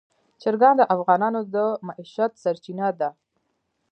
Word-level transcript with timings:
چرګان 0.41 0.75
د 0.77 0.81
افغانانو 0.95 1.41
د 1.53 1.55
معیشت 1.87 2.31
سرچینه 2.43 2.87
ده. 2.99 3.09